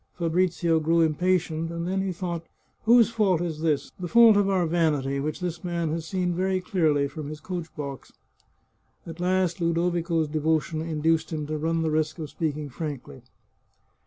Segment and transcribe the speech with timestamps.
[0.17, 2.43] Fabrizio grew impatient, and then he thought:"
[2.85, 3.91] Whose fault is this?
[3.99, 7.67] The fault of our vanity, which this man has seen very clearly from his coach
[7.75, 8.11] box?"
[9.05, 13.21] At last Ludovico's devotion induced him to run the risk of speaking frankly.